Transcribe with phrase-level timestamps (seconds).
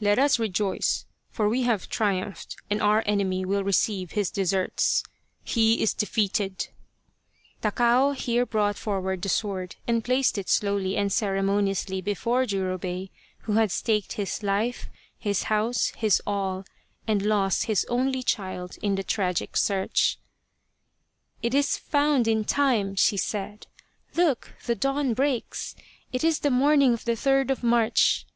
[0.00, 5.04] Let us rejoice, for we have triumphed and our enemy will receive his deserts
[5.44, 6.70] he is defeated!"
[7.62, 10.82] Takao here brought forward the sword and placed 54 The Quest of the Sword it
[10.82, 13.10] slowly and ceremoniously before Jurobei
[13.42, 16.64] who had staked his life, his house, his all,
[17.06, 20.18] and lost his only child in the tragic search."
[21.40, 23.68] It is found in time!" she said."
[24.16, 25.76] Look, the dawn breaks!
[26.12, 28.26] It is the morning of the third of March